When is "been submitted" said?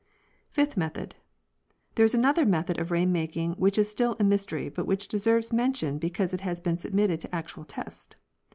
6.59-7.21